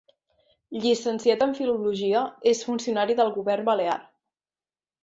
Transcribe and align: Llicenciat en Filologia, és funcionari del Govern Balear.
Llicenciat 0.85 1.45
en 1.47 1.53
Filologia, 1.61 2.25
és 2.55 2.65
funcionari 2.71 3.21
del 3.21 3.35
Govern 3.39 3.71
Balear. 3.71 3.99